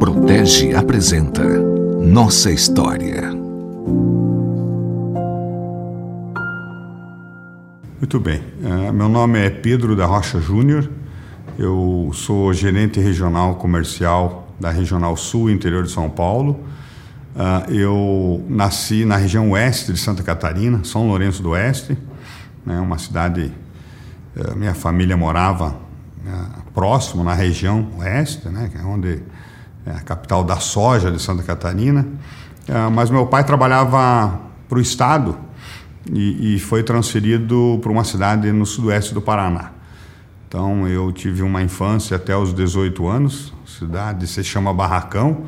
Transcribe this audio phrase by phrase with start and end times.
[0.00, 3.30] Protege apresenta Nossa História.
[7.98, 8.40] Muito bem.
[8.62, 10.88] Uh, meu nome é Pedro da Rocha Júnior.
[11.58, 16.58] Eu sou gerente regional comercial da Regional Sul, interior de São Paulo.
[17.36, 21.94] Uh, eu nasci na região oeste de Santa Catarina, São Lourenço do Oeste,
[22.64, 23.52] né, uma cidade.
[24.34, 25.87] Uh, minha família morava
[26.74, 29.22] próximo na região oeste, né, é onde
[29.86, 32.06] é a capital da soja de Santa Catarina.
[32.92, 35.36] mas meu pai trabalhava para o estado
[36.12, 39.72] e, e foi transferido para uma cidade no sudoeste do Paraná.
[40.48, 45.44] Então eu tive uma infância até os 18 anos, cidade se chama Barracão.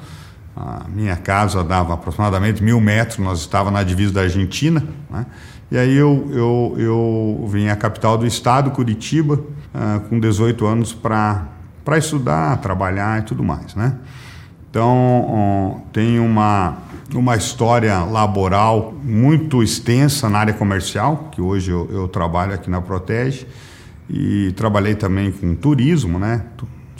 [0.54, 4.84] A minha casa dava aproximadamente mil metros, nós estávamos na divisa da Argentina.
[5.08, 5.24] Né?
[5.70, 9.40] E aí eu, eu, eu vim à capital do estado, Curitiba,
[9.74, 11.48] uh, com 18 anos para
[11.96, 13.74] estudar, trabalhar e tudo mais.
[13.74, 13.94] Né?
[14.70, 16.78] Então, tem uma,
[17.14, 22.80] uma história laboral muito extensa na área comercial, que hoje eu, eu trabalho aqui na
[22.80, 23.46] Protege,
[24.08, 26.44] e trabalhei também com turismo, né?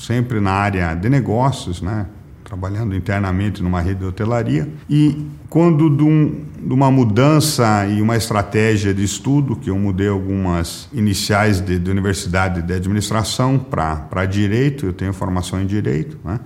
[0.00, 2.06] sempre na área de negócios, né?
[2.50, 4.68] Trabalhando internamente numa rede de hotelaria.
[4.88, 10.08] E quando de, um, de, uma mudança e uma estratégia de estudo, que eu mudei
[10.08, 16.40] algumas iniciais de, de universidade de administração para direito, eu tenho formação em direito, né?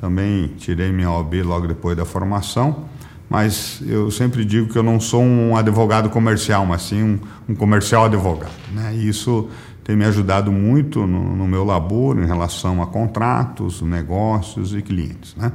[0.00, 2.88] também tirei minha OB logo depois da formação
[3.30, 7.54] mas eu sempre digo que eu não sou um advogado comercial, mas sim um, um
[7.54, 8.50] comercial advogado.
[8.72, 8.92] Né?
[8.96, 9.48] E isso
[9.84, 15.34] tem me ajudado muito no, no, meu labor em relação a contratos, negócios e clientes.
[15.36, 15.52] Né?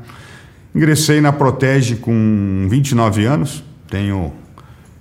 [0.74, 4.34] Ingressei na Protege com 29 anos, tenho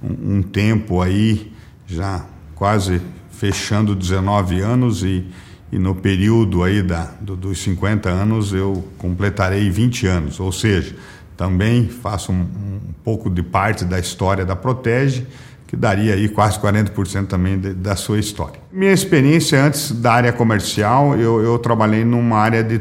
[0.02, 1.52] um, um tempo aí
[1.86, 5.26] já quase fechando 19 anos e,
[5.72, 10.94] e no período aí da, do, dos 50 anos eu completarei 20 anos, ou seja,
[11.36, 15.26] também faço um, um pouco de parte da história da Protege,
[15.66, 18.60] que daria aí quase 40% também de, da sua história.
[18.72, 22.80] Minha experiência antes da área comercial, eu, eu trabalhei numa área de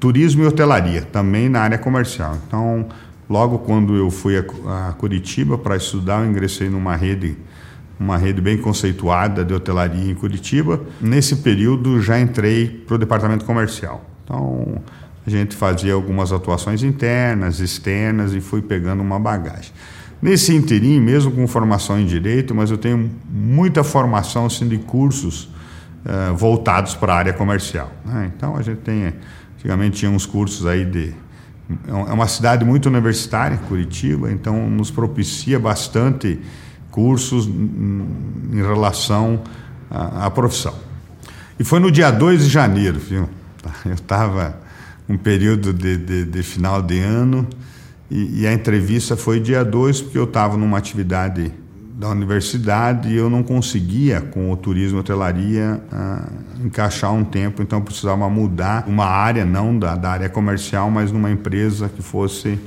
[0.00, 2.36] turismo e hotelaria, também na área comercial.
[2.46, 2.86] Então,
[3.28, 7.36] logo quando eu fui a, a Curitiba para estudar, eu ingressei numa rede
[8.00, 10.80] uma rede bem conceituada de hotelaria em Curitiba.
[11.00, 14.04] Nesse período já entrei para o departamento comercial.
[14.24, 14.82] Então,
[15.24, 19.70] a gente fazia algumas atuações internas, externas e fui pegando uma bagagem.
[20.22, 25.48] Nesse interim, mesmo com formação em direito, mas eu tenho muita formação assim, de cursos
[26.06, 27.90] uh, voltados para a área comercial.
[28.04, 28.30] Né?
[28.34, 29.12] Então a gente tem,
[29.56, 31.12] antigamente tinha uns cursos aí de
[31.86, 36.38] é uma cidade muito universitária, Curitiba, então nos propicia bastante
[36.90, 39.42] cursos em relação
[39.90, 40.74] à, à profissão.
[41.58, 43.28] E foi no dia 2 de janeiro, viu?
[43.86, 44.60] Eu estava
[45.08, 47.46] um período de, de, de, final de ano
[48.12, 51.50] e, e a entrevista foi dia 2 porque eu estava numa atividade
[51.94, 57.62] da universidade e eu não conseguia, com o turismo e hotelaria, uh, encaixar um tempo,
[57.62, 62.02] então eu precisava mudar uma área, não da, da área comercial, mas numa empresa que
[62.02, 62.58] fosse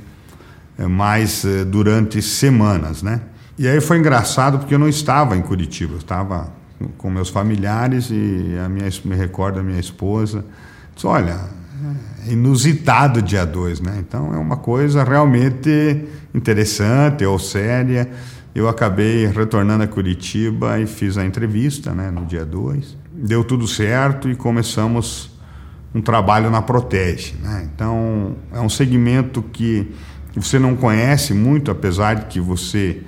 [0.80, 3.22] uh, mais uh, durante semanas, né?
[3.56, 6.50] E aí foi engraçado porque eu não estava em Curitiba, eu estava
[6.98, 10.44] com meus familiares e a minha, me recordo a minha esposa,
[10.96, 11.40] disse, olha,
[12.28, 13.98] inusitado dia 2, né?
[14.00, 18.10] Então é uma coisa realmente interessante ou séria.
[18.54, 22.98] Eu acabei retornando a Curitiba e fiz a entrevista, né, no dia 2.
[23.14, 25.32] Deu tudo certo e começamos
[25.94, 27.68] um trabalho na Protege, né?
[27.74, 29.94] Então é um segmento que
[30.36, 33.02] você não conhece muito, apesar de que você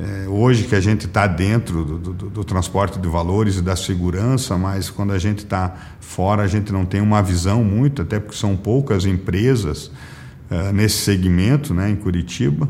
[0.00, 3.74] é, hoje que a gente está dentro do, do, do, transporte de valores e da
[3.74, 8.20] segurança, mas quando a gente está fora, a gente não tem uma visão muito, até
[8.20, 9.90] porque são poucas empresas
[10.48, 12.68] é, nesse segmento, né, em Curitiba.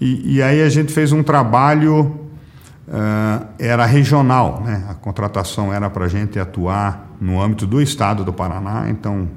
[0.00, 2.20] E, e, aí a gente fez um trabalho,
[2.86, 4.84] é, era regional, né?
[4.88, 9.28] a contratação era para a gente atuar no âmbito do estado do Paraná, então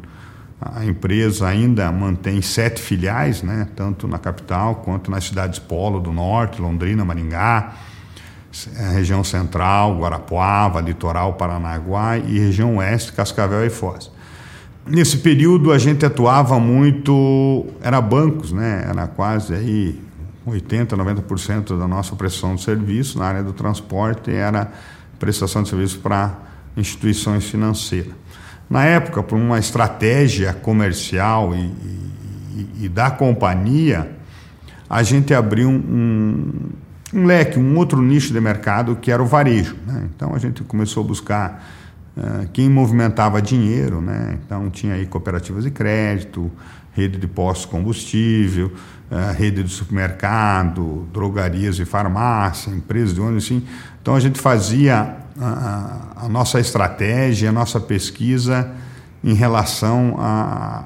[0.59, 6.12] a empresa ainda mantém sete filiais, né, tanto na capital quanto nas cidades polo do
[6.12, 7.74] norte, Londrina, Maringá,
[8.94, 14.12] região central, Guarapuava, litoral Paranaguá e região oeste, Cascavel e Foz.
[14.86, 20.01] Nesse período a gente atuava muito, era bancos, né, era quase aí
[20.44, 24.71] 80, 90% da nossa prestação de serviço na área do transporte era
[25.19, 26.36] prestação de serviço para
[26.75, 28.13] instituições financeiras.
[28.69, 34.11] Na época, por uma estratégia comercial e, e, e da companhia,
[34.89, 36.53] a gente abriu um,
[37.13, 39.75] um, leque, um outro nicho de mercado que era o varejo.
[39.85, 40.09] Né?
[40.15, 41.67] Então a gente começou a buscar
[42.15, 44.37] uh, quem movimentava dinheiro, né?
[44.45, 46.51] Então tinha aí cooperativas de crédito,
[46.93, 48.71] rede de postos combustível,
[49.11, 53.63] uh, rede de supermercado, drogarias e farmácia, empresas de ônibus, assim.
[54.07, 58.71] Então a gente fazia a, a nossa estratégia, a nossa pesquisa
[59.21, 60.15] em relação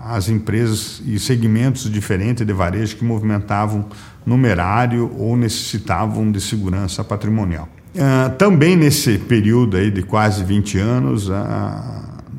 [0.03, 3.85] às empresas e segmentos diferentes de varejo que movimentavam
[4.25, 7.69] numerário ou necessitavam de segurança patrimonial.
[7.94, 11.33] Uh, também nesse período aí de quase 20 anos, uh,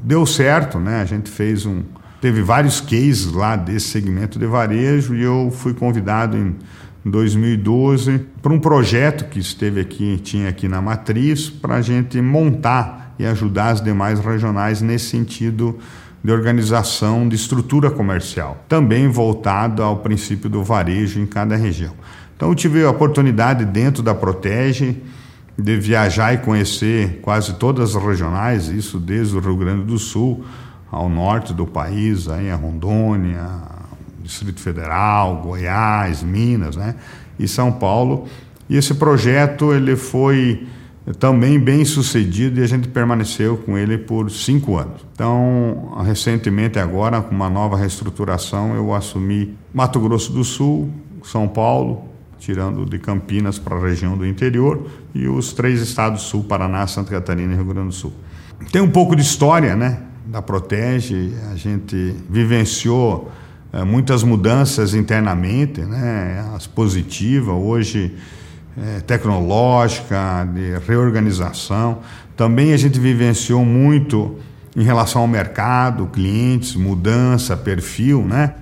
[0.03, 1.01] deu certo, né?
[1.01, 1.83] A gente fez um,
[2.21, 6.57] teve vários cases lá desse segmento de varejo e eu fui convidado em
[7.05, 13.15] 2012 para um projeto que esteve aqui, tinha aqui na matriz, para a gente montar
[13.19, 15.79] e ajudar as demais regionais nesse sentido
[16.23, 21.95] de organização de estrutura comercial, também voltado ao princípio do varejo em cada região.
[22.37, 24.97] Então eu tive a oportunidade dentro da Protege
[25.59, 30.45] de viajar e conhecer quase todas as regionais, isso desde o Rio Grande do Sul
[30.91, 33.49] ao norte do país, aí a Rondônia,
[34.23, 36.95] Distrito Federal, Goiás, Minas, né?
[37.39, 38.27] E São Paulo.
[38.69, 40.67] E esse projeto ele foi
[41.19, 45.05] também bem sucedido e a gente permaneceu com ele por cinco anos.
[45.13, 50.91] Então, recentemente agora, com uma nova reestruturação, eu assumi Mato Grosso do Sul,
[51.25, 52.05] São Paulo,
[52.39, 57.11] tirando de Campinas para a região do interior, e os três estados sul, Paraná, Santa
[57.11, 58.13] Catarina e Rio Grande do Sul.
[58.71, 60.03] Tem um pouco de história, né?
[60.27, 63.31] Da Protege, a gente vivenciou
[63.85, 66.45] muitas mudanças internamente, né?
[66.55, 68.15] As positivas, hoje
[68.77, 72.01] é, tecnológica, de reorganização.
[72.37, 74.37] Também a gente vivenciou muito
[74.77, 78.55] em relação ao mercado, clientes, mudança, perfil, né?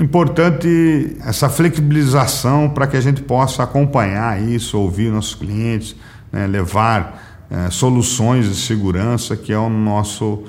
[0.00, 5.94] Importante essa flexibilização para que a gente possa acompanhar isso, ouvir nossos clientes,
[6.32, 6.46] né?
[6.46, 10.44] levar é, soluções de segurança, que é o nosso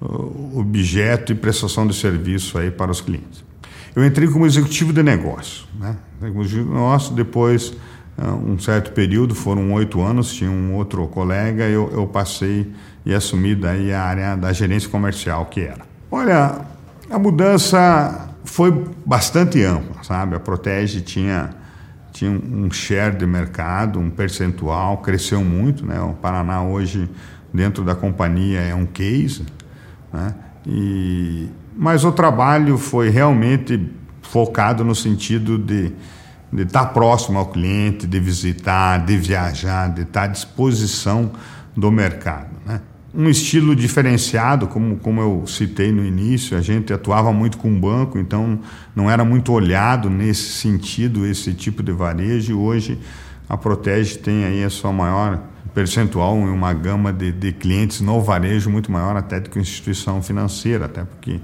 [0.00, 3.44] objeto e prestação de serviço aí para os clientes.
[3.94, 5.96] Eu entrei como executivo de negócio, né?
[6.20, 7.74] Negócio, depois
[8.16, 12.70] ah, um certo período, foram oito anos, tinha um outro colega, eu, eu passei
[13.04, 15.84] e assumi daí a área da gerência comercial que era.
[16.10, 16.60] Olha,
[17.10, 20.36] a mudança foi bastante ampla, sabe?
[20.36, 21.50] A Protege tinha,
[22.12, 26.00] tinha um share de mercado, um percentual, cresceu muito, né?
[26.00, 27.08] O Paraná hoje,
[27.52, 29.44] dentro da companhia, é um case,
[30.12, 30.34] né?
[30.66, 33.90] E, mas o trabalho foi realmente
[34.22, 35.92] focado no sentido de
[36.52, 41.30] de estar próximo ao cliente, de visitar, de viajar, de estar à disposição
[41.76, 42.48] do mercado.
[42.66, 42.80] Né?
[43.14, 48.18] Um estilo diferenciado, como, como eu citei no início, a gente atuava muito com banco,
[48.18, 48.58] então
[48.94, 52.98] não era muito olhado nesse sentido, esse tipo de varejo, e hoje
[53.48, 55.40] a Protege tem aí a sua maior
[55.74, 60.22] percentual em uma gama de, de clientes no varejo muito maior até do que instituição
[60.22, 61.40] financeira, até porque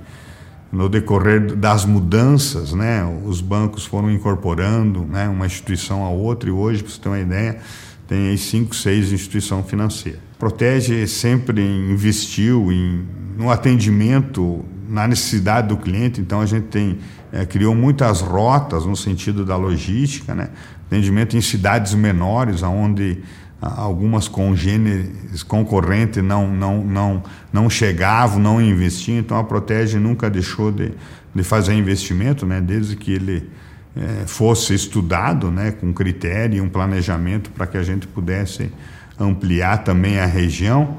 [0.71, 6.53] no decorrer das mudanças, né, os bancos foram incorporando né, uma instituição a outra e
[6.53, 7.59] hoje, para você ter uma ideia,
[8.07, 10.21] tem aí cinco, seis instituições financeiras.
[10.39, 13.07] Protege sempre investiu em,
[13.37, 16.99] no atendimento, na necessidade do cliente, então a gente tem,
[17.33, 20.51] é, criou muitas rotas no sentido da logística, né,
[20.87, 23.19] atendimento em cidades menores, onde
[23.61, 27.23] algumas congêneres concorrentes não, não, não,
[27.53, 30.93] não chegavam, não investiam, então a Protege nunca deixou de,
[31.35, 33.49] de fazer investimento, né, desde que ele
[33.97, 38.71] é, fosse estudado né, com critério e um planejamento para que a gente pudesse
[39.19, 40.99] ampliar também a região.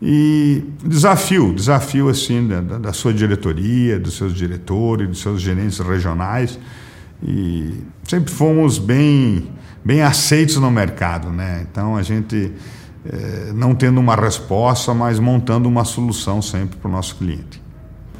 [0.00, 6.58] E desafio, desafio assim da, da sua diretoria, dos seus diretores, dos seus gerentes regionais,
[7.22, 7.74] e
[8.04, 9.50] sempre fomos bem
[9.84, 11.66] bem aceitos no mercado, né?
[11.70, 12.52] Então a gente
[13.04, 17.62] é, não tendo uma resposta, mas montando uma solução sempre para o nosso cliente.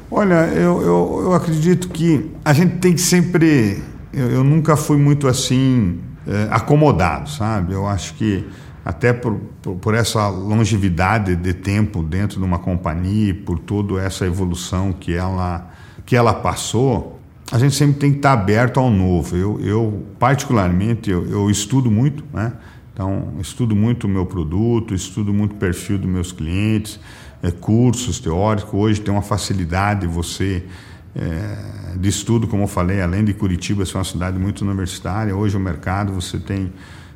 [0.09, 3.81] Olha, eu, eu, eu, acredito que a gente tem que sempre.
[4.11, 7.73] Eu, eu nunca fui muito assim é, acomodado, sabe?
[7.73, 8.45] Eu acho que
[8.83, 14.25] até por, por, por, essa longevidade de tempo dentro de uma companhia, por toda essa
[14.25, 15.69] evolução que ela,
[16.05, 17.20] que ela passou,
[17.51, 19.35] a gente sempre tem que estar aberto ao novo.
[19.35, 22.53] Eu, eu particularmente, eu, eu, estudo muito, né?
[22.93, 26.99] Então, estudo muito o meu produto, estudo muito o perfil dos meus clientes,
[27.43, 28.73] é, cursos teóricos.
[28.73, 30.63] Hoje tem uma facilidade você
[31.13, 35.57] é, de estudo, como eu falei, além de Curitiba ser uma cidade muito universitária, hoje
[35.57, 36.71] o mercado você tem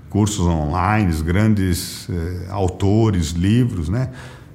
[0.09, 4.09] cursos online, grandes é, autores, livros, né?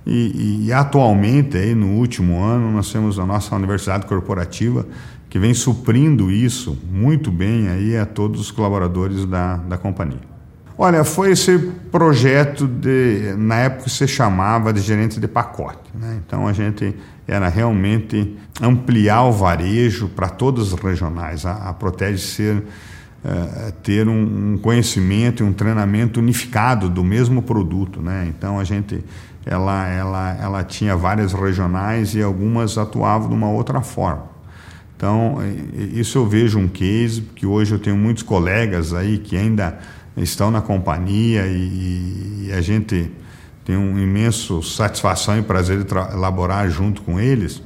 [0.06, 4.86] E, e, atualmente, aí, no último ano, nós temos a nossa universidade corporativa
[5.30, 10.28] que vem suprindo isso muito bem aí a todos os colaboradores da, da companhia.
[10.76, 11.56] Olha, foi esse
[11.92, 15.90] projeto de, na época se chamava de gerente de pacote.
[15.94, 16.20] Né?
[16.26, 16.96] Então a gente
[17.28, 24.08] era realmente ampliar o varejo para todas as regionais, a, a Protege ser uh, ter
[24.08, 28.26] um, um, conhecimento e um treinamento unificado do mesmo produto, né?
[28.28, 29.04] Então a gente
[29.46, 34.39] ela ela ela tinha várias regionais e algumas atuavam de uma outra forma.
[35.00, 35.38] Então
[35.94, 39.78] isso eu vejo um case que hoje eu tenho muitos colegas aí que ainda
[40.14, 43.10] estão na companhia e, e a gente
[43.64, 47.62] tem um imenso satisfação e prazer de elaborar junto com eles.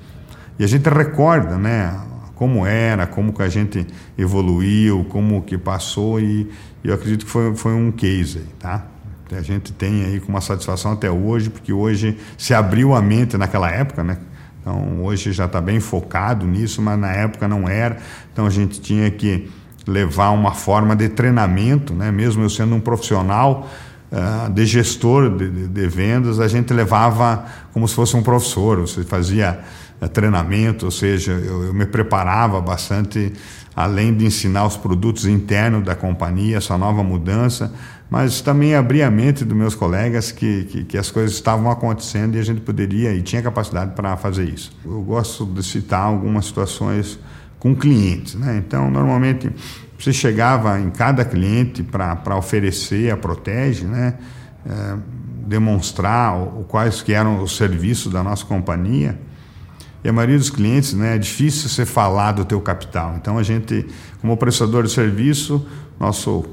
[0.61, 2.01] E a gente recorda, né,
[2.37, 3.85] como era, como que a gente
[4.17, 6.49] evoluiu, como que passou e
[6.85, 8.87] eu acredito que foi, foi um case aí, tá?
[9.33, 13.37] A gente tem aí com uma satisfação até hoje, porque hoje se abriu a mente
[13.37, 14.19] naquela época, né?
[14.65, 17.99] Então hoje já está bem focado nisso, mas na época não era.
[18.33, 19.51] Então a gente tinha que
[19.87, 22.11] levar uma forma de treinamento, né?
[22.11, 23.69] Mesmo eu sendo um profissional,
[24.17, 28.81] ah, de gestor de, de, de, vendas, a gente levava como se fosse um professor,
[28.81, 29.59] você fazia
[30.01, 33.33] uh, treinamento, ou seja, eu, eu, me preparava bastante,
[33.75, 37.73] além de ensinar os produtos internos da companhia, essa nova mudança,
[38.15, 42.37] mas também abria a mente dos meus colegas que, que, que, as coisas estavam acontecendo
[42.37, 44.71] e a gente poderia e tinha capacidade para fazer isso.
[44.85, 47.19] Eu gosto de citar algumas situações
[47.59, 48.63] com clientes, né?
[48.65, 49.51] Então, normalmente
[49.99, 54.15] você chegava em cada cliente para oferecer a Protege, né?
[54.65, 54.97] É,
[55.49, 59.19] demonstrar o, quais que eram os serviços da nossa companhia.
[60.05, 63.17] E a maioria dos clientes, né, é difícil você falar do teu capital.
[63.17, 63.85] Então a gente,
[64.21, 65.67] como prestador de serviço,
[65.99, 66.45] nosso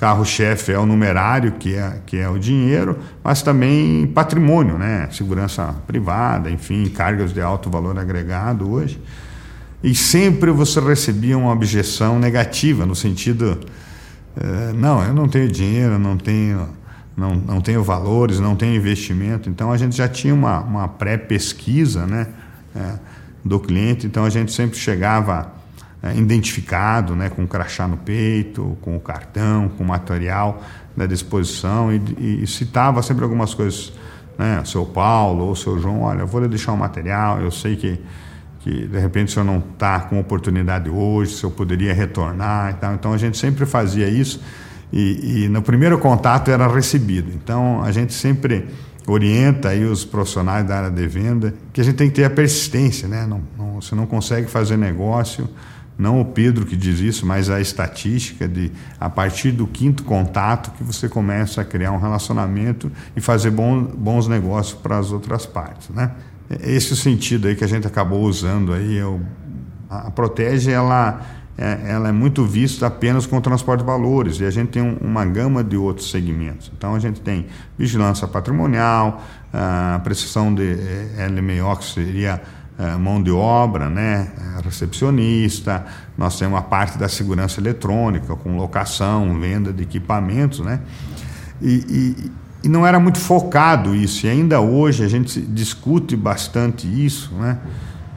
[0.00, 5.06] carro-chefe é o numerário, que é, que é o dinheiro, mas também patrimônio, né?
[5.12, 8.98] Segurança privada, enfim, cargas de alto valor agregado hoje.
[9.84, 13.60] E sempre você recebia uma objeção negativa, no sentido:
[14.34, 16.66] é, não, eu não tenho dinheiro, não tenho,
[17.14, 19.50] não, não tenho valores, não tenho investimento.
[19.50, 22.26] Então a gente já tinha uma, uma pré-pesquisa né,
[22.74, 22.94] é,
[23.44, 25.59] do cliente, então a gente sempre chegava
[26.02, 30.62] é, identificado, né, com o crachá no peito, com o cartão, com o material
[30.96, 33.92] da disposição e, e citava sempre algumas coisas.
[34.38, 37.76] Né, seu Paulo ou seu João, olha, eu vou lhe deixar um material, eu sei
[37.76, 38.00] que
[38.60, 42.74] que de repente o senhor não está com oportunidade hoje, se eu poderia retornar e
[42.74, 42.94] tal.
[42.94, 44.40] Então a gente sempre fazia isso
[44.92, 47.30] e, e, no primeiro contato era recebido.
[47.34, 48.68] Então a gente sempre
[49.06, 52.30] orienta aí os profissionais da área de venda que a gente tem que ter a
[52.30, 53.26] persistência, né?
[53.26, 55.48] Não, não, você não consegue fazer negócio,
[56.00, 60.70] não o Pedro que diz isso, mas a estatística de a partir do quinto contato
[60.72, 65.44] que você começa a criar um relacionamento e fazer bom, bons negócios para as outras
[65.44, 66.12] partes, né?
[66.62, 69.20] esse sentido aí que a gente acabou usando aí, eu,
[69.88, 71.20] a Protege ela
[71.56, 74.82] é, ela é muito vista apenas com o transporte de valores e a gente tem
[74.82, 76.72] um, uma gama de outros segmentos.
[76.76, 82.40] Então a gente tem vigilância patrimonial, a prestação de eh, LMO que seria
[82.98, 84.32] mão de obra, né,
[84.64, 85.84] recepcionista,
[86.16, 90.80] nós temos a parte da segurança eletrônica com locação, venda de equipamentos, né,
[91.60, 92.30] e,
[92.62, 97.58] e não era muito focado isso, e ainda hoje a gente discute bastante isso, né?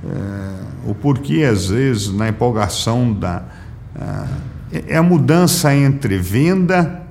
[0.06, 3.44] É, o porquê, às vezes, na empolgação da.
[4.72, 7.04] É, é a mudança entre venda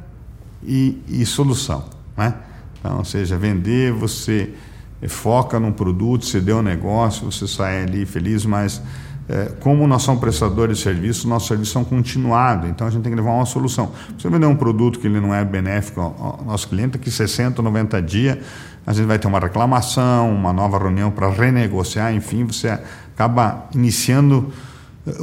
[0.63, 2.35] e, e solução, né?
[2.79, 4.53] Então, ou seja, vender, você
[5.09, 8.81] foca num produto, você deu um negócio, você sai ali feliz, mas
[9.29, 13.13] é, como nós somos prestadores de serviço, nossos serviços são continuados, então a gente tem
[13.13, 13.93] que levar uma solução.
[14.17, 17.63] Se você vender um produto que ele não é benéfico ao nosso cliente, que 60,
[17.63, 18.39] 90 dias,
[18.87, 24.53] a gente vai ter uma reclamação, uma nova reunião para renegociar, enfim, você acaba iniciando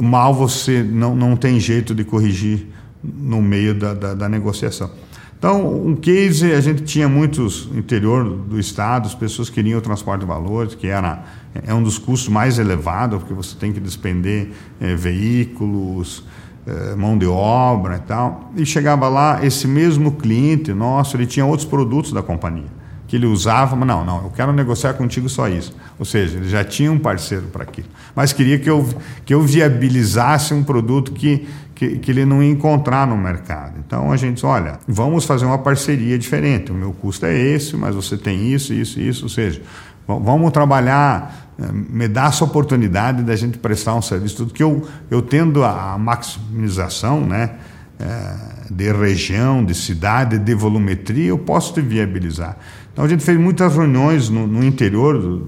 [0.00, 2.68] mal, você não, não tem jeito de corrigir
[3.02, 4.90] no meio da, da, da negociação.
[5.40, 10.20] Então, um case, a gente tinha muitos interior do estado, as pessoas queriam o transporte
[10.20, 11.24] de valores, que era,
[11.66, 16.22] é um dos custos mais elevados, porque você tem que despender é, veículos,
[16.66, 18.52] é, mão de obra e tal.
[18.54, 22.79] E chegava lá, esse mesmo cliente nosso, ele tinha outros produtos da companhia
[23.10, 25.74] que ele usava, mas não, não, eu quero negociar contigo só isso.
[25.98, 27.88] Ou seja, ele já tinha um parceiro para aquilo.
[28.14, 28.88] Mas queria que eu,
[29.24, 33.80] que eu viabilizasse um produto que, que, que, ele não ia encontrar no mercado.
[33.84, 36.70] Então a gente olha, vamos fazer uma parceria diferente.
[36.70, 39.24] O meu custo é esse, mas você tem isso, isso, isso.
[39.24, 39.60] Ou seja,
[40.06, 44.36] vamos trabalhar, eh, me dá essa oportunidade da gente prestar um serviço.
[44.36, 47.56] Tudo que eu, eu tendo a maximização, né?
[47.98, 52.56] É, de região, de cidade, de volumetria, eu posso te viabilizar.
[52.92, 55.42] Então a gente fez muitas reuniões no, no interior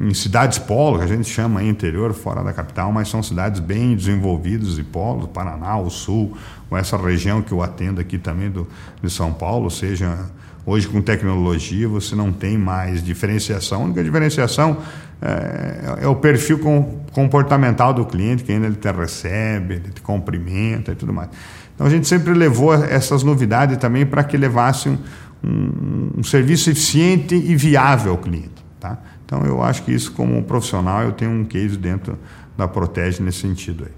[0.00, 3.96] em cidades polo, que a gente chama interior, fora da capital, mas são cidades bem
[3.96, 6.36] desenvolvidas e polos, Paraná, o Sul,
[6.70, 8.66] ou essa região que eu atendo aqui também do,
[9.02, 10.30] de São Paulo, ou seja,
[10.64, 13.82] hoje com tecnologia você não tem mais diferenciação.
[13.82, 14.76] A única diferenciação
[15.20, 20.00] é, é o perfil com, comportamental do cliente, que ainda ele te recebe, ele te
[20.00, 21.28] cumprimenta e tudo mais.
[21.74, 24.98] Então a gente sempre levou essas novidades também para que levasse um,
[25.42, 28.64] um, um serviço eficiente e viável ao cliente.
[28.80, 28.98] Tá?
[29.24, 32.18] Então eu acho que isso, como profissional, eu tenho um case dentro
[32.56, 33.92] da Protege nesse sentido aí.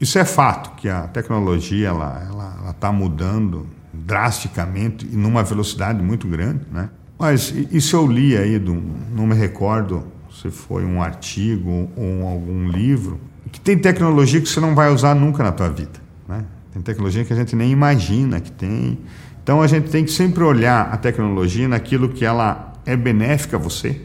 [0.00, 6.60] Isso é fato, que a tecnologia ela está mudando drasticamente e numa velocidade muito grande,
[6.70, 6.90] né?
[7.18, 8.74] Mas isso eu li aí, do,
[9.14, 13.18] não me recordo se foi um artigo ou algum livro,
[13.50, 16.44] que tem tecnologia que você não vai usar nunca na tua vida, né?
[16.72, 18.98] Tem tecnologia que a gente nem imagina que tem.
[19.46, 23.60] Então a gente tem que sempre olhar a tecnologia naquilo que ela é benéfica a
[23.60, 24.02] você,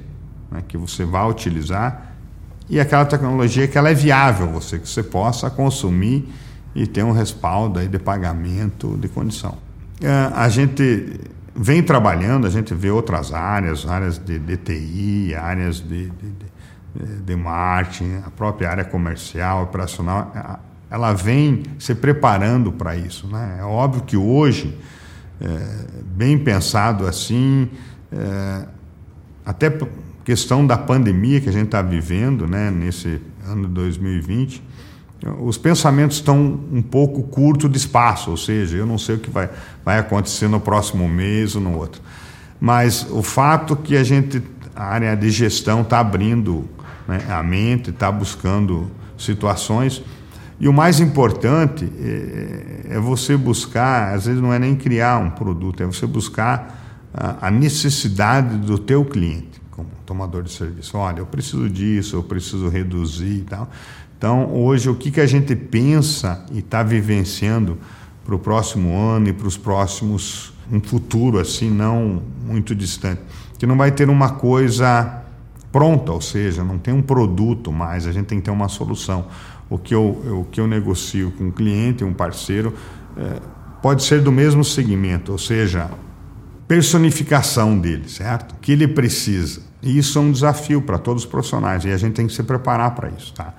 [0.51, 2.13] né, que você vai utilizar,
[2.69, 6.31] e aquela tecnologia que ela é viável a você, que você possa consumir
[6.75, 9.57] e ter um respaldo aí de pagamento de condição.
[9.99, 11.19] É, a gente
[11.55, 17.35] vem trabalhando, a gente vê outras áreas, áreas de, de TI, áreas de, de, de,
[17.35, 20.31] marketing, a própria área comercial, operacional,
[20.87, 23.25] ela vem se preparando para isso.
[23.25, 23.57] Né?
[23.59, 24.77] É óbvio que hoje,
[25.41, 27.69] é, bem pensado assim,
[28.11, 28.65] é,
[29.45, 29.75] até
[30.23, 34.63] questão da pandemia que a gente está vivendo, né, nesse ano de 2020,
[35.39, 39.29] os pensamentos estão um pouco curto de espaço, ou seja, eu não sei o que
[39.29, 39.49] vai,
[39.85, 42.01] vai acontecer no próximo mês ou no outro.
[42.59, 44.41] Mas o fato que a gente,
[44.75, 46.67] a área de gestão está abrindo
[47.07, 50.03] né, a mente, está buscando situações.
[50.61, 55.31] E o mais importante é, é, você buscar, às vezes não é nem criar um
[55.31, 60.95] produto, é você buscar a, a necessidade do teu cliente como tomador de serviço.
[60.99, 63.71] Olha, eu preciso disso, eu preciso reduzir e tal.
[64.15, 67.79] Então, hoje, o que, que a gente pensa e está vivenciando
[68.23, 73.19] para o próximo ano e para os próximos, um futuro assim, não muito distante,
[73.57, 75.23] que não vai ter uma coisa
[75.71, 79.25] pronta, ou seja, não tem um produto mais, a gente tem que ter uma solução.
[79.71, 82.73] O que eu, o que eu negocio com um cliente, um parceiro,
[83.15, 83.39] é,
[83.81, 85.89] pode ser do mesmo segmento, ou seja,
[86.67, 88.51] personificação dele, certo?
[88.51, 89.61] O que ele precisa.
[89.81, 92.43] E isso é um desafio para todos os profissionais e a gente tem que se
[92.43, 93.53] preparar para isso, tá?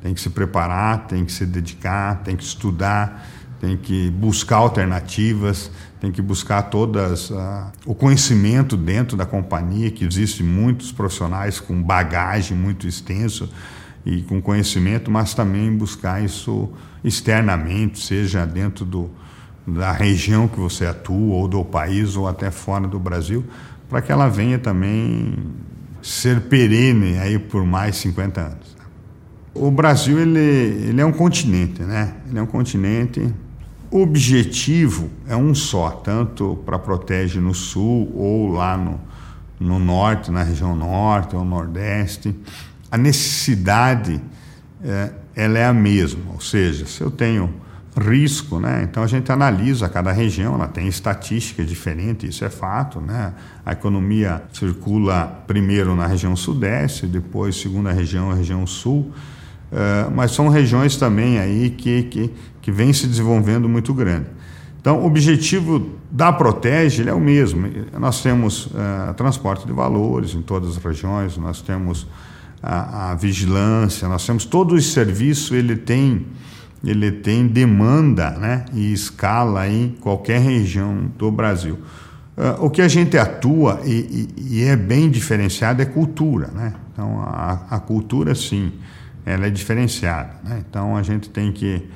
[0.00, 3.28] Tem que se preparar, tem que se dedicar, tem que estudar,
[3.60, 10.04] tem que buscar alternativas, tem que buscar todas uh, o conhecimento dentro da companhia, que
[10.04, 13.50] existe muitos profissionais com bagagem muito extenso
[14.08, 16.70] e com conhecimento, mas também buscar isso
[17.04, 19.10] externamente, seja dentro do,
[19.66, 23.44] da região que você atua, ou do país, ou até fora do Brasil,
[23.86, 25.34] para que ela venha também
[26.00, 28.78] ser perene aí por mais 50 anos.
[29.52, 32.14] O Brasil ele, ele é um continente, né?
[32.28, 33.34] Ele é um continente.
[33.90, 39.00] O objetivo é um só, tanto para proteger no sul ou lá no,
[39.60, 42.34] no norte, na região norte ou nordeste.
[42.90, 44.20] A necessidade
[44.82, 47.52] é, ela é a mesma, ou seja, se eu tenho
[47.98, 48.86] risco, né?
[48.88, 53.32] Então a gente analisa cada região, ela tem estatísticas diferentes, isso é fato, né?
[53.64, 59.12] A economia circula primeiro na região sudeste, depois segunda região, a região sul,
[59.72, 62.30] uh, mas são regiões também aí que, que,
[62.62, 64.26] que vem se desenvolvendo muito grande.
[64.80, 67.68] Então, o objetivo da Protege é o mesmo.
[67.98, 72.06] Nós temos uh, transporte de valores em todas as regiões, nós temos
[72.62, 76.26] a, a vigilância, nós temos todo o serviço, ele tem
[76.84, 81.78] ele tem demanda né, e escala em qualquer região do Brasil.
[82.36, 86.48] Uh, o que a gente atua e, e, e, é bem diferenciado é cultura.
[86.54, 86.72] Né?
[86.92, 88.74] Então, a, a, cultura, sim,
[89.26, 90.36] ela é diferenciada.
[90.44, 90.62] Né?
[90.68, 91.88] Então, a gente tem que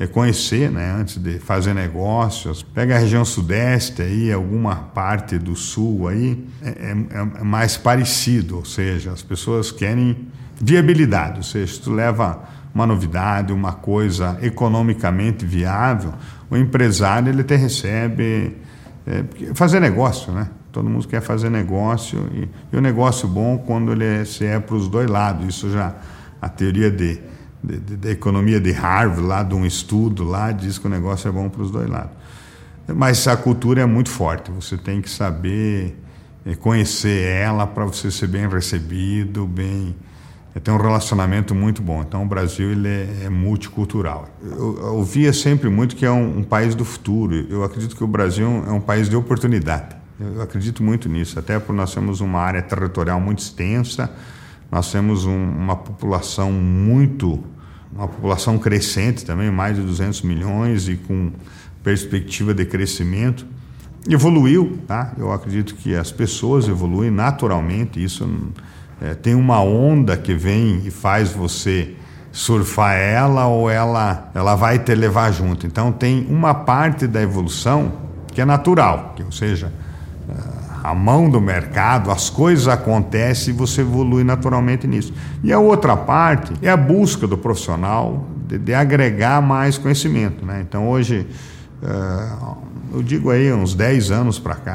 [0.00, 2.62] é, conhecer né, antes de fazer negócios.
[2.62, 8.56] Pega a região sudeste, aí, alguma parte do sul, aí, é, é, é mais parecido,
[8.56, 12.42] ou seja, as pessoas querem viabilidade, ou seja, tu leva
[12.74, 16.14] uma novidade, uma coisa economicamente viável,
[16.48, 18.56] o empresário ele até recebe
[19.06, 20.48] é, fazer negócio, né?
[20.72, 24.58] Todo mundo quer fazer negócio e, e o negócio bom quando ele é, se é
[24.58, 25.46] para os dois lados.
[25.48, 25.94] Isso já
[26.40, 27.20] a teoria de,
[27.62, 31.28] de, de, de, economia de Harvard lá de um estudo lá diz que o negócio
[31.28, 32.12] é bom para os dois lados.
[32.88, 34.50] Mas a cultura é muito forte.
[34.50, 35.96] Você tem que saber
[36.44, 39.94] é, conhecer ela para você ser bem recebido, bem
[40.58, 42.02] tem um relacionamento muito bom.
[42.02, 44.28] Então, o Brasil ele é, é multicultural.
[44.42, 47.46] Eu, ouvia sempre muito que é um, um, país do futuro.
[47.48, 49.94] Eu acredito que o Brasil é um país de oportunidade.
[50.18, 54.10] Eu acredito muito nisso, até porque nós temos uma área territorial muito extensa,
[54.70, 57.42] nós temos um, uma população muito,
[57.92, 61.32] uma população crescente também, mais de 200 milhões e com
[61.82, 63.46] perspectiva de crescimento.
[64.08, 65.12] Evoluiu, tá?
[65.18, 68.28] Eu acredito que as pessoas evoluem naturalmente, isso
[69.00, 71.94] é, tem uma onda que vem e faz você
[72.32, 75.66] surfar ela ou ela, ela vai te levar junto.
[75.66, 77.92] Então tem uma parte da evolução
[78.28, 79.72] que é natural, que, ou seja,
[80.82, 85.12] a mão do mercado, as coisas acontecem e você evolui naturalmente nisso.
[85.42, 90.44] E a outra parte é a busca do profissional de, de agregar mais conhecimento.
[90.44, 90.64] Né?
[90.66, 91.26] Então hoje,
[91.82, 92.56] uh,
[92.92, 94.74] eu digo aí uns 10 anos para cá,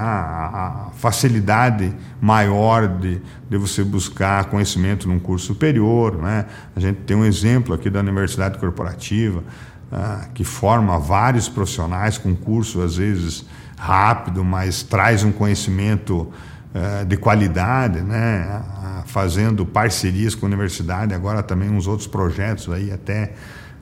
[0.53, 6.15] a, facilidade maior de, de você buscar conhecimento num curso superior.
[6.17, 6.45] Né?
[6.75, 9.43] A gente tem um exemplo aqui da Universidade Corporativa,
[9.91, 13.45] uh, que forma vários profissionais com curso, às vezes,
[13.77, 16.31] rápido, mas traz um conhecimento
[16.73, 18.63] uh, de qualidade, né?
[19.05, 23.33] fazendo parcerias com a universidade, agora também uns outros projetos aí, até,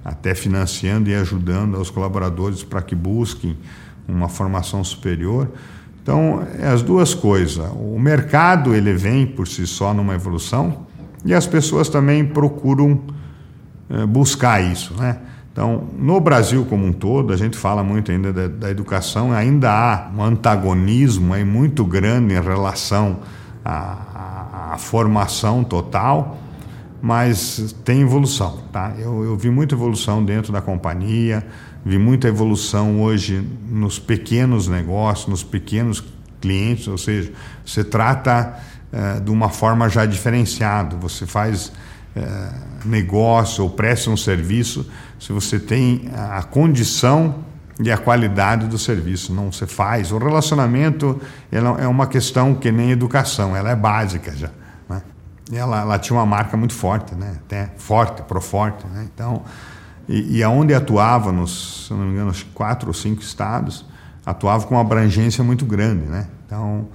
[0.03, 3.57] até financiando e ajudando os colaboradores para que busquem
[4.07, 5.49] uma formação superior.
[6.01, 7.57] Então, é as duas coisas.
[7.73, 10.85] O mercado ele vem por si só numa evolução
[11.23, 13.01] e as pessoas também procuram
[13.89, 15.17] uh, buscar isso, né?
[15.53, 19.71] Então, no Brasil como um todo, a gente fala muito ainda da, da educação, ainda
[19.71, 23.19] há um antagonismo aí muito grande em relação
[23.63, 26.39] à, à, à formação total,
[26.99, 28.63] mas tem evolução.
[28.71, 28.95] Tá?
[28.97, 31.45] Eu, eu vi muita evolução dentro da companhia,
[31.85, 36.03] vi muita evolução hoje nos pequenos negócios, nos pequenos
[36.41, 37.31] clientes, ou seja,
[37.63, 38.57] você trata
[38.91, 41.71] uh, de uma forma já diferenciada, você faz
[42.15, 42.49] é,
[42.85, 44.85] negócio ou preste um serviço
[45.23, 47.45] se você tem a condição
[47.79, 49.33] e a qualidade do serviço.
[49.33, 50.11] Não se faz.
[50.11, 51.17] O relacionamento
[51.49, 54.49] ela é uma questão que nem educação, ela é básica já.
[54.89, 55.01] Né?
[55.53, 57.37] Ela, ela, tinha uma marca muito forte, né?
[57.45, 58.85] até forte, proforte.
[58.87, 59.07] Né?
[59.13, 59.43] Então,
[60.09, 63.85] e, e aonde atuava, nos, se não me engano, quatro ou cinco estados,
[64.25, 66.03] atuava com uma abrangência muito grande.
[66.03, 66.27] Né?
[66.45, 66.89] Então,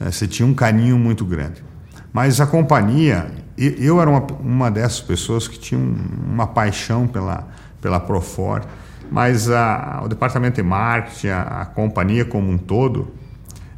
[0.00, 1.62] é, você tinha um carinho muito grande.
[2.10, 7.46] Mas a companhia, eu era uma, uma dessas pessoas que tinha uma paixão pela,
[7.80, 8.62] pela Profor,
[9.10, 13.00] mas a, o departamento de marketing, a, a companhia como um todo,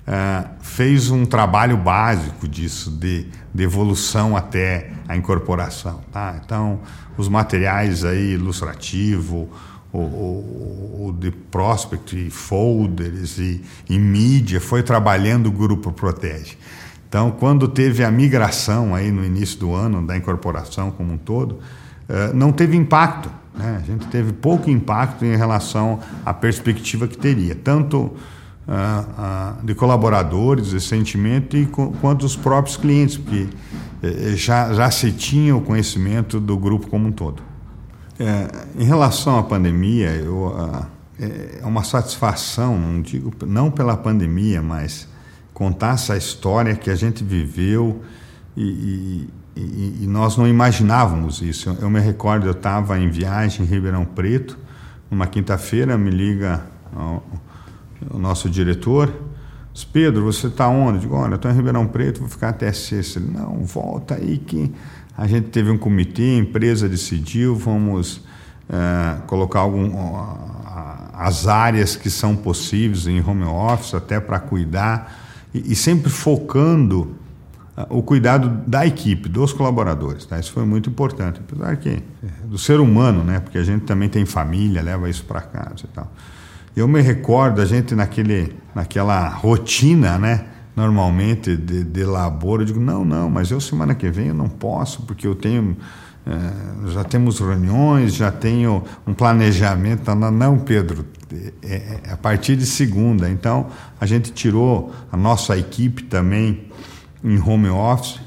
[0.09, 6.01] uh, fez um trabalho básico disso, de, de evolução até a incorporação.
[6.13, 6.41] Tá?
[6.45, 6.81] Então,
[7.17, 9.49] os materiais aí ilustrativo,
[9.93, 16.57] o, o, o de prospect, folders e, e mídia, foi trabalhando o Grupo Protege.
[17.09, 21.59] Então, quando teve a migração aí no início do ano da incorporação como um todo,
[22.35, 23.31] não teve impacto.
[23.55, 23.81] Né?
[23.83, 28.13] A gente teve pouco impacto em relação à perspectiva que teria, tanto
[28.67, 31.67] ah, de colaboradores, de sentimento, e
[32.01, 33.47] quanto os próprios clientes, porque
[34.03, 37.43] eh, já, já se tinha o conhecimento do grupo como um todo.
[38.19, 40.53] É, em relação à pandemia, eu,
[41.19, 45.09] é uma satisfação, não digo não pela pandemia, mas
[45.53, 48.03] contar essa história que a gente viveu
[48.57, 51.77] e, e, e nós não imaginávamos isso.
[51.81, 54.57] Eu, me recordo, eu estava em viagem em Ribeirão Preto,
[55.11, 56.63] numa quinta-feira, me liga
[58.11, 59.13] o, nosso diretor,
[59.73, 60.99] diz, Pedro, você está onde?
[60.99, 63.19] Eu digo, olha, estou em Ribeirão Preto, vou ficar até sexta.
[63.19, 64.73] Ele, não, volta aí que
[65.17, 68.23] a gente teve um comitê, a empresa decidiu, vamos
[68.69, 69.91] é, colocar algum,
[71.13, 77.17] as áreas que são possíveis em home office, até para cuidar e, e sempre focando
[77.89, 80.25] o cuidado da equipe, dos colaboradores.
[80.25, 80.39] Tá?
[80.39, 82.03] Isso foi muito importante, apesar que é,
[82.47, 83.41] do ser humano, né?
[83.41, 86.11] porque a gente também tem família, leva isso para casa e tal.
[86.77, 90.45] Eu me recordo a gente naquele, naquela rotina, né?
[90.79, 94.49] normalmente de, de labor, eu digo, não, não, mas eu semana que vem eu não
[94.49, 95.77] posso, porque eu tenho,
[96.25, 100.15] é, já temos reuniões, já tenho um planejamento.
[100.15, 101.05] Não, não Pedro,
[101.63, 103.29] é, é, a partir de segunda.
[103.29, 103.67] Então,
[104.01, 106.68] a gente tirou a nossa equipe também
[107.23, 108.21] em home office,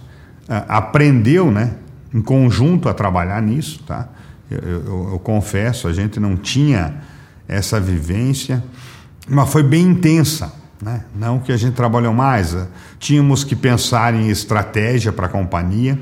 [0.67, 1.75] aprendeu, né,
[2.13, 4.07] em conjunto a trabalhar nisso, tá?
[4.49, 6.95] Eu, eu, eu, confesso, a gente não tinha
[7.47, 8.61] essa vivência,
[9.29, 11.05] mas foi bem intensa, né?
[11.15, 12.57] Não que a gente trabalhou mais,
[12.99, 15.97] tínhamos que pensar em estratégia para a companhia,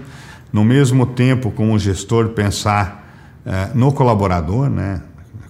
[0.52, 3.08] no mesmo tempo, como gestor, pensar
[3.46, 5.02] uh, no colaborador, né?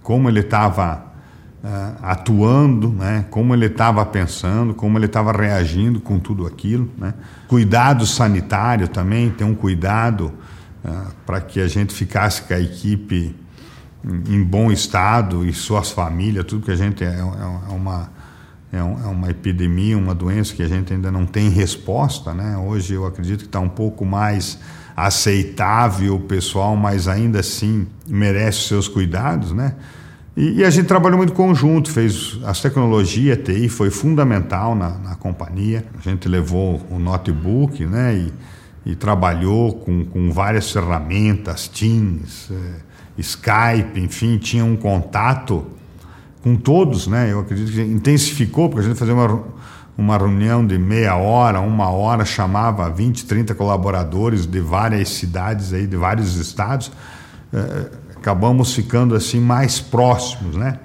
[0.03, 1.05] Como ele estava
[2.01, 3.25] atuando, né?
[3.29, 6.89] como ele estava pensando, como ele estava reagindo com tudo aquilo.
[6.97, 7.13] Né?
[7.47, 10.31] Cuidado sanitário também, ter um cuidado
[10.83, 13.35] uh, para que a gente ficasse com a equipe
[14.03, 18.09] em, em, bom estado e suas famílias, tudo que a gente é, é, é uma
[18.71, 22.55] é, é, uma epidemia, uma doença que a gente ainda não tem resposta, né?
[22.55, 24.59] Hoje eu acredito que está um pouco mais
[24.95, 29.73] aceitável, pessoal, mas ainda assim merece seus cuidados, né?
[30.39, 35.15] E, e, a gente trabalhou muito conjunto, fez as tecnologias, TI foi fundamental na, na
[35.15, 35.85] companhia.
[35.99, 38.15] A gente levou o notebook, né?
[38.15, 42.55] E, e trabalhou com, com várias ferramentas, Teams, eh,
[43.17, 45.67] Skype, enfim, tinha um contato
[46.41, 47.29] com todos, né?
[47.29, 49.43] Eu acredito que intensificou, porque a gente fazia uma,
[49.97, 55.85] uma reunião de meia hora, uma hora, chamava 20, 30 colaboradores de várias cidades aí,
[55.85, 56.93] de vários estados.
[57.51, 60.79] Eh, acabamos ficando assim mais próximos, né?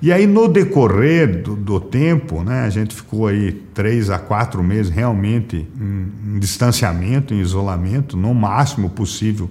[0.00, 4.62] E aí no decorrer do, do, tempo, né, a gente ficou aí três a quatro
[4.62, 9.50] meses realmente em, em distanciamento, em isolamento, no máximo possível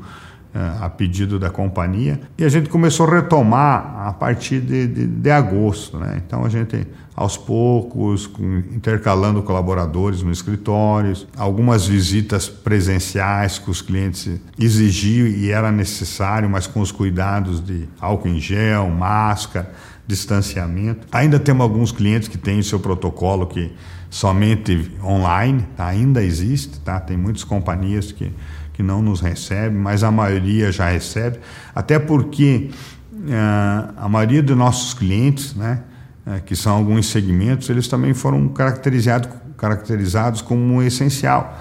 [0.80, 2.20] a pedido da companhia.
[2.38, 6.22] E a gente começou a retomar a partir de, de, de agosto, né?
[6.26, 8.30] Então a gente aos poucos,
[8.72, 16.67] intercalando colaboradores no escritórios, algumas visitas presenciais que os clientes exigiam e era necessário, mas
[16.67, 19.72] com os cuidados de álcool em gel, máscara,
[20.06, 21.08] distanciamento.
[21.12, 23.72] Ainda temos alguns clientes que têm o seu protocolo que
[24.12, 25.88] somente online, tá?
[25.88, 27.00] ainda existe, tá?
[27.00, 28.32] Tem muitas companhias que,
[28.78, 31.40] que não nos recebem, mas a maioria já recebe,
[31.74, 32.70] até porque
[33.12, 35.82] uh, a maioria dos nossos clientes, né?
[36.28, 41.58] é, que são alguns segmentos, eles também foram caracterizados, caracterizados como essencial.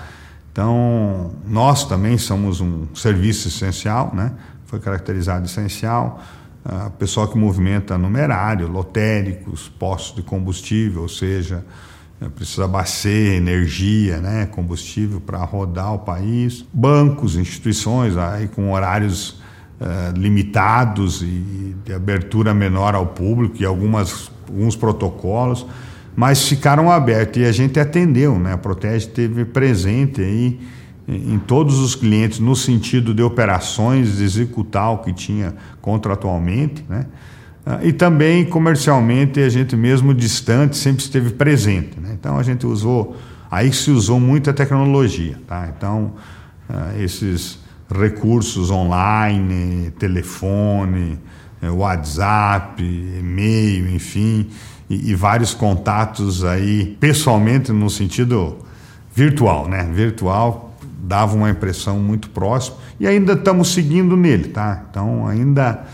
[0.52, 4.32] Então, nós também somos um serviço essencial, né?
[4.66, 6.20] foi caracterizado essencial.
[6.66, 11.64] Uh, pessoal que movimenta numerário, lotéricos, postos de combustível, ou seja,
[12.34, 16.64] precisa abastecer energia, né, combustível para rodar o país.
[16.72, 19.40] Bancos, instituições aí com horários
[19.80, 25.66] uh, limitados e de abertura menor ao público e algumas alguns protocolos,
[26.14, 28.52] mas ficaram abertos e a gente atendeu, né?
[28.52, 30.58] A Protege teve presente aí
[31.08, 37.06] em todos os clientes no sentido de operações, de executar o que tinha contratualmente, né?
[37.68, 42.16] Ah, e também comercialmente a gente mesmo distante sempre esteve presente, né?
[42.18, 43.16] Então a gente usou,
[43.50, 45.68] aí se usou muita tecnologia, tá?
[45.76, 46.12] Então
[46.70, 47.58] ah, esses
[47.92, 51.18] recursos online, telefone,
[51.60, 54.48] é, WhatsApp, e-mail, enfim,
[54.88, 58.58] e, e, vários contatos aí pessoalmente no sentido
[59.12, 59.82] virtual, né?
[59.92, 64.84] Virtual dava uma impressão muito próxima e ainda estamos seguindo nele, tá?
[64.88, 65.84] Então ainda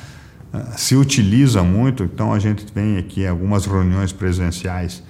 [0.77, 5.03] se utiliza muito, então a gente tem aqui algumas reuniões presenciais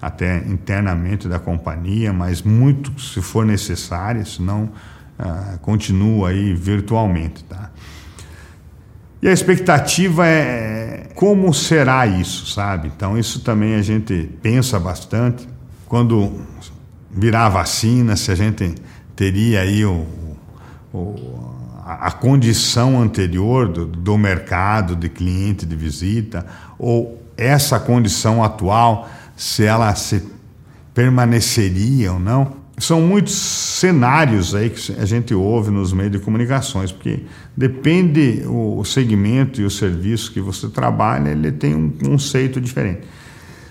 [0.00, 4.70] até internamente da companhia, mas muito se for necessário, senão
[5.18, 7.70] uh, continua aí virtualmente, tá?
[9.22, 12.88] E a expectativa é como será isso, sabe?
[12.88, 15.46] Então, isso também a gente pensa bastante.
[15.86, 16.40] Quando
[17.10, 18.74] virar a vacina, se a gente
[19.14, 20.06] teria aí o,
[20.90, 21.29] o
[21.94, 26.46] a condição anterior do, do mercado, de cliente, de visita,
[26.78, 30.22] ou essa condição atual, se ela se
[30.94, 36.90] permaneceria ou não são muitos cenários aí que a gente ouve nos meios de comunicações,
[36.90, 37.20] porque
[37.56, 43.02] depende o segmento e o serviço que você trabalha, ele tem um conceito diferente.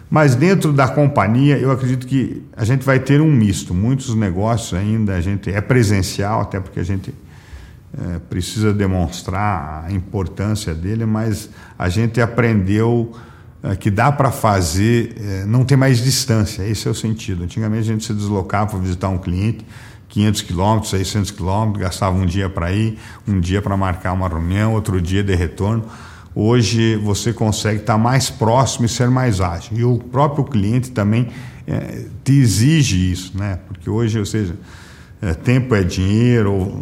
[0.10, 3.74] Mas dentro da companhia, eu acredito que a gente vai ter um misto.
[3.74, 7.14] Muitos negócios ainda a gente é presencial, até porque a gente
[7.98, 13.16] é, precisa demonstrar a importância dele, mas a gente aprendeu
[13.64, 17.44] é, que dá para fazer, é, não tem mais distância, esse é o sentido.
[17.44, 19.66] Antigamente a gente se deslocava para visitar um cliente,
[20.08, 22.98] 500 quilômetros, 600 quilômetros, gastava um dia para ir,
[23.28, 25.86] um dia para marcar uma reunião, outro dia de retorno.
[26.34, 29.78] Hoje você consegue estar mais próximo e ser mais ágil.
[29.78, 31.28] E o próprio cliente também
[31.68, 33.60] é, te exige isso, né?
[33.68, 34.56] Porque hoje, ou seja,
[35.22, 36.82] é, tempo é dinheiro,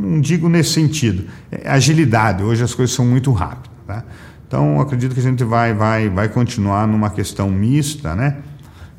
[0.00, 2.42] não digo nesse sentido, é agilidade.
[2.42, 4.04] Hoje as coisas são muito rápidas, tá?
[4.46, 8.38] Então, acredito que a gente vai, vai, vai continuar numa questão mista, né?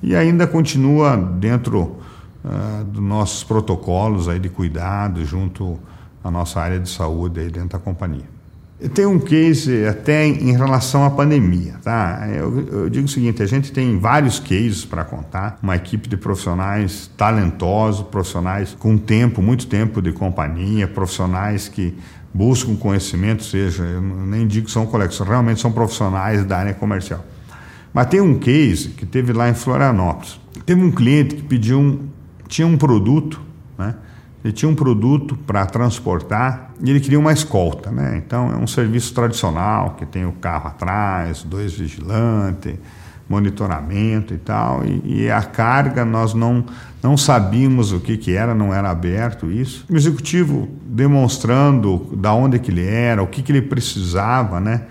[0.01, 1.97] E ainda continua dentro
[2.43, 5.77] uh, dos nossos protocolos aí de cuidado junto
[6.23, 8.40] à nossa área de saúde aí dentro da companhia.
[8.89, 12.27] Tem um case até em relação à pandemia, tá?
[12.27, 16.17] Eu, eu digo o seguinte: a gente tem vários cases para contar, uma equipe de
[16.17, 21.95] profissionais talentosos, profissionais com tempo, muito tempo de companhia, profissionais que
[22.33, 27.23] buscam conhecimento, seja, eu nem digo que são colegas, realmente são profissionais da área comercial.
[27.93, 30.39] Mas tem um case que teve lá em Florianópolis.
[30.65, 31.99] Teve um cliente que pediu um,
[32.47, 33.41] tinha um produto,
[33.77, 33.95] né?
[34.43, 38.21] Ele tinha um produto para transportar e ele queria uma escolta, né?
[38.25, 42.75] Então é um serviço tradicional que tem o carro atrás, dois vigilantes,
[43.31, 46.65] monitoramento e tal, e, e, a carga nós não,
[47.01, 49.85] não sabíamos o que, que era, não era aberto isso.
[49.89, 54.81] O executivo demonstrando da onde que ele era, o que, que ele precisava, né?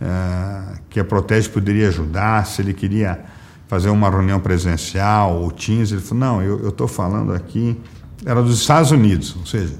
[0.00, 3.20] Uh, que a Protege poderia ajudar, se ele queria
[3.68, 7.80] fazer uma reunião presencial ou Teams, ele falou, não, eu estou falando aqui,
[8.24, 9.74] era dos Estados Unidos, ou seja,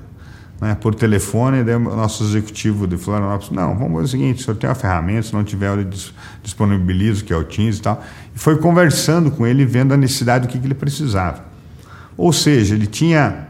[0.60, 4.56] né, por telefone, o nosso executivo de Florianópolis, não, vamos fazer o seguinte, o senhor
[4.56, 5.84] tem uma ferramenta, se não tiver, eu
[6.42, 8.02] disponibilizo, que é o Teams e tal.
[8.34, 11.44] E foi conversando com ele, vendo a necessidade do que, que ele precisava.
[12.16, 13.48] Ou seja, ele tinha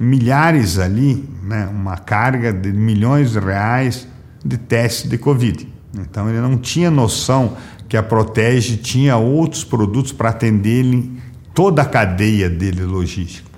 [0.00, 4.06] milhares ali, né, uma carga de milhões de reais
[4.44, 5.66] de testes de Covid.
[5.94, 7.56] Então ele não tinha noção
[7.88, 11.18] que a Protege tinha outros produtos para atender ele,
[11.54, 13.53] toda a cadeia dele logística.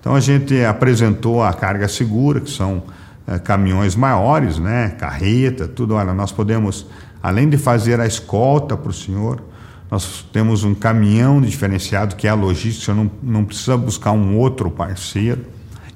[0.00, 2.82] Então a gente apresentou a carga segura, que são
[3.26, 5.94] é, caminhões maiores, né, carreta, tudo.
[5.94, 6.86] Olha, nós podemos,
[7.22, 9.42] além de fazer a escolta para o senhor,
[9.90, 14.70] nós temos um caminhão diferenciado que é a logística, não, não precisa buscar um outro
[14.70, 15.44] parceiro.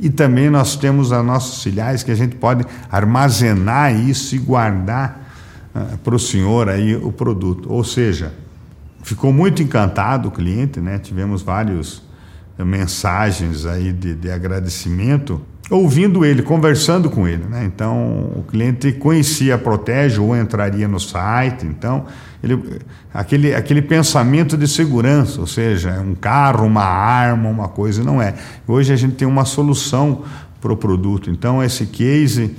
[0.01, 5.31] E também nós temos as nossas filiais que a gente pode armazenar isso e guardar
[5.75, 7.73] uh, para o senhor aí o produto.
[7.73, 8.33] Ou seja,
[9.03, 10.99] ficou muito encantado o cliente, né?
[10.99, 12.03] Tivemos vários
[12.65, 17.45] mensagens aí de, de agradecimento, ouvindo ele, conversando com ele.
[17.49, 17.65] Né?
[17.65, 21.67] Então, o cliente conhecia a Protege ou entraria no site.
[21.67, 22.07] Então,
[22.43, 22.81] ele,
[23.13, 28.35] aquele, aquele pensamento de segurança, ou seja, um carro, uma arma, uma coisa, não é.
[28.67, 30.23] Hoje a gente tem uma solução
[30.61, 31.31] para o produto.
[31.31, 32.55] Então, esse case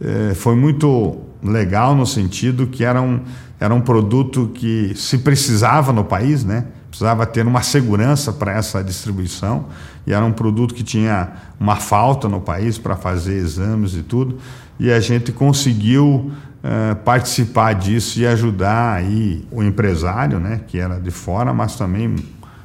[0.00, 3.20] eh, foi muito legal no sentido que era um,
[3.58, 6.64] era um produto que se precisava no país, né?
[6.96, 9.66] Precisava ter uma segurança para essa distribuição
[10.06, 11.30] e era um produto que tinha
[11.60, 14.38] uma falta no país para fazer exames e tudo
[14.80, 16.32] e a gente conseguiu
[16.64, 22.16] uh, participar disso e ajudar aí o empresário, né, que era de fora, mas também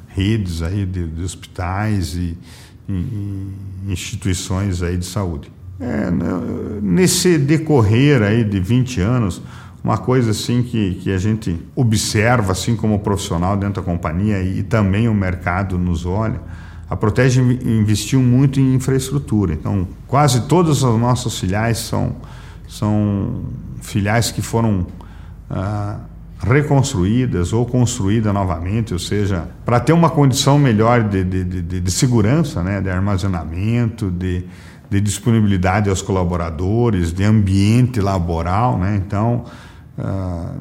[0.08, 2.38] redes aí de, de hospitais e,
[2.88, 5.52] e, e, instituições aí de saúde.
[5.78, 6.12] É,
[6.82, 9.42] nesse decorrer aí de 20 anos,
[9.84, 14.60] uma coisa assim que, que a gente observa assim como profissional dentro da companhia e,
[14.60, 16.40] e também o mercado nos olha,
[16.90, 19.54] a Protege investiu muito em infraestrutura.
[19.54, 22.18] Então, quase todas as nossas filiais são,
[22.68, 23.46] são
[23.82, 24.86] filiais que foram
[25.50, 26.02] ah,
[26.44, 31.92] reconstruídas ou construídas novamente, ou seja, para ter uma condição melhor de, de, de, de
[31.92, 34.44] segurança, né, de armazenamento, de,
[34.90, 38.78] de disponibilidade aos colaboradores, de ambiente laboral.
[38.78, 39.02] Né?
[39.06, 39.46] Então,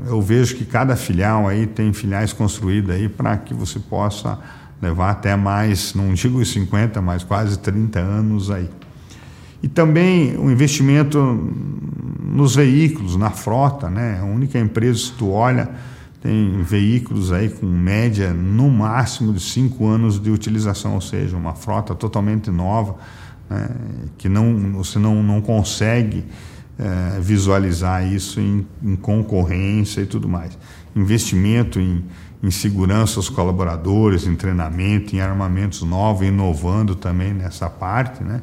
[0.07, 4.39] eu vejo que cada filial aí tem filiais construídas aí para que você possa
[4.81, 8.69] levar até mais, não digo 50, mas quase 30 anos aí.
[9.63, 11.19] E também o investimento
[12.23, 14.19] nos veículos, na frota, né?
[14.21, 15.69] A única empresa, se tu olha,
[16.23, 21.55] tem veículos aí com média no máximo de cinco anos de utilização, ou seja, uma
[21.55, 22.97] frota totalmente nova,
[23.49, 23.69] né?
[24.17, 26.25] que não, você não, não consegue
[26.81, 30.57] é, visualizar isso em, em, concorrência e tudo mais.
[30.97, 32.03] Investimento em,
[32.43, 38.41] em segurança aos colaboradores, em treinamento, em armamentos novos, inovando também nessa parte, né?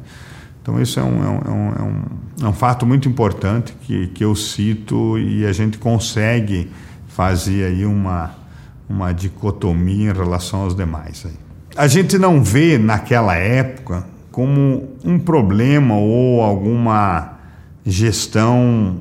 [0.62, 2.02] Então, isso é um, é um, é um,
[2.42, 6.70] é um fato muito importante que, que eu cito e a gente consegue
[7.08, 8.36] fazer aí uma,
[8.88, 11.24] uma dicotomia em relação aos demais.
[11.26, 11.32] Aí.
[11.74, 17.37] A gente não vê naquela época como um problema ou alguma
[17.90, 18.98] gestão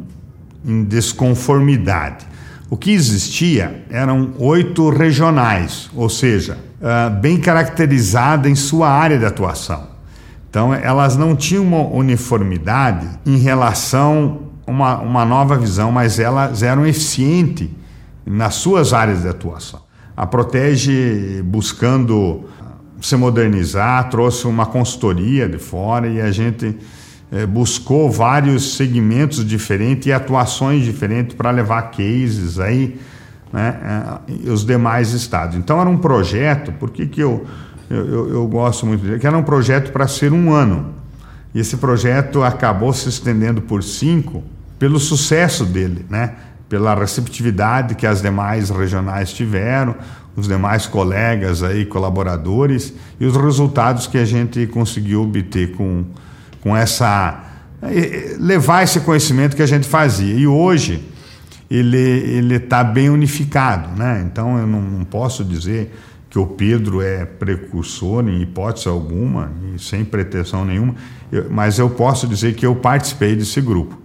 [0.66, 2.26] em desconformidade.
[2.70, 9.26] O que existia eram oito regionais, ou seja, uh, bem caracterizada em sua área de
[9.26, 9.88] atuação.
[10.50, 16.62] Então, elas não tinham uma uniformidade em relação a uma, uma nova visão, mas elas
[16.64, 17.70] eram eficientes
[18.26, 19.82] nas suas áreas de atuação.
[20.16, 22.46] A Protege, buscando
[23.02, 26.76] se modernizar, trouxe uma consultoria de fora e a gente
[27.32, 33.00] é, buscou vários segmentos diferentes e atuações diferentes para levar cases aí,
[33.52, 35.56] né, é, os demais estados.
[35.58, 37.46] Então era um projeto, por que, que eu,
[37.90, 39.20] eu, eu gosto muito dele?
[39.20, 40.94] Que era um projeto para ser um ano.
[41.54, 44.44] E esse projeto acabou se estendendo por cinco
[44.78, 46.36] pelo sucesso dele, né?
[46.70, 49.96] pela receptividade que as demais regionais tiveram,
[50.36, 56.06] os demais colegas aí, colaboradores, e os resultados que a gente conseguiu obter com,
[56.62, 57.44] com essa
[58.40, 60.34] levar esse conhecimento que a gente fazia.
[60.34, 61.04] E hoje
[61.70, 64.26] ele ele está bem unificado, né?
[64.26, 65.94] Então eu não, não, posso dizer
[66.30, 70.96] que o Pedro é precursor em hipótese alguma e sem pretensão nenhuma,
[71.32, 73.98] eu, mas eu posso dizer que eu participei desse grupo.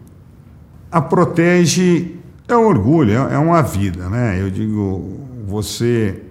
[0.91, 4.41] A Protege é um orgulho, é, é uma vida, né?
[4.41, 6.23] Eu digo você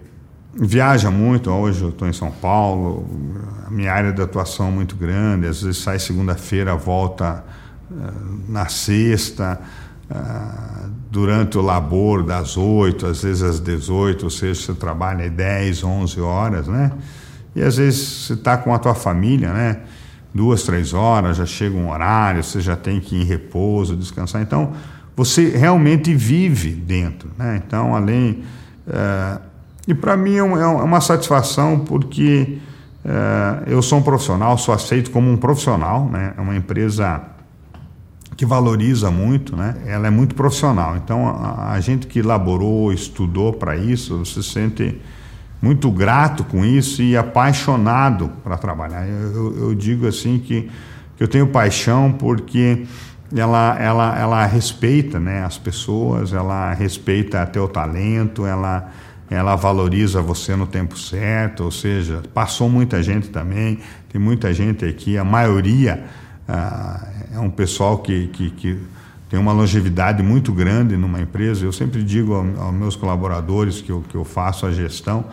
[0.54, 1.50] viaja muito.
[1.50, 3.08] Hoje eu estou em São Paulo,
[3.66, 5.48] a minha área de atuação é muito grande.
[5.48, 7.44] Às vezes sai segunda-feira, volta
[7.90, 9.60] uh, na sexta,
[10.10, 15.84] uh, durante o labor das 8, às vezes às 18, ou seja, você trabalha 10,
[15.84, 16.92] 11 horas, né?
[17.56, 19.80] E às vezes você está com a tua família, né?
[20.34, 24.42] Duas, três horas, já chega um horário, você já tem que ir em repouso, descansar.
[24.42, 24.72] Então,
[25.14, 27.62] você realmente vive dentro, né?
[27.66, 28.44] Então, além...
[28.88, 29.51] Uh,
[29.88, 32.60] e para mim é, é uma satisfação porque
[33.04, 36.34] é, eu sou um profissional, sou aceito como um profissional, né?
[36.38, 37.22] É uma empresa
[38.38, 39.76] que valoriza muito, né?
[39.86, 40.96] Ela é muito profissional.
[40.98, 45.00] Então a, a gente que elaborou, estudou para isso, se sente
[45.62, 49.08] muito grato com isso e apaixonado para trabalhar.
[49.08, 50.70] Eu, eu, eu, digo assim que,
[51.16, 52.86] que eu tenho paixão porque
[53.36, 58.90] ela, ela, ela respeita né, as pessoas, ela respeita teu talento, ela
[59.32, 63.80] ela valoriza você no tempo certo, ou seja, passou muita gente também,
[64.12, 66.04] tem muita gente aqui, a maioria
[66.48, 68.78] ah, é um pessoal que, que, que,
[69.30, 71.64] tem uma longevidade muito grande numa empresa.
[71.64, 75.24] Eu sempre digo aos, aos meus colaboradores que eu, que eu faço a gestão,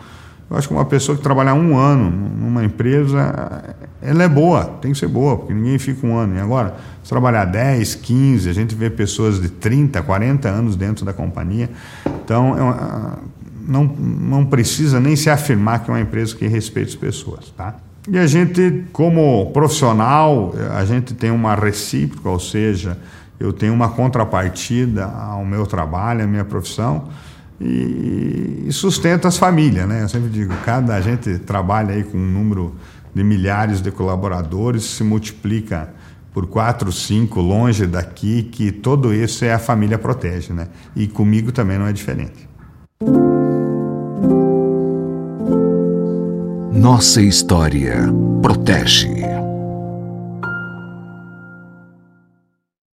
[0.49, 4.93] eu acho que uma pessoa que trabalhar um ano numa empresa, ela é boa, tem
[4.93, 6.37] que ser boa, porque ninguém fica um ano.
[6.37, 11.03] E agora, se trabalhar 10, 15, a gente vê pessoas de 30, 40 anos dentro
[11.03, 11.69] da companhia.
[12.23, 13.19] Então, é uma,
[13.69, 17.75] não, não precisa nem se afirmar que é uma empresa que respeita as pessoas, tá?
[18.09, 22.97] E a gente, como profissional, a gente tem uma recíproca, ou seja,
[23.39, 27.09] eu tenho uma contrapartida ao meu trabalho, à minha profissão,
[27.61, 30.03] e, e sustenta as famílias, né?
[30.03, 32.75] Eu sempre digo, cada a gente trabalha aí com um número
[33.13, 35.89] de milhares de colaboradores, se multiplica
[36.33, 40.67] por quatro, cinco, longe daqui, que todo isso é a família protege, né?
[40.95, 42.49] E comigo também não é diferente.
[46.79, 48.07] Nossa história
[48.41, 49.48] protege.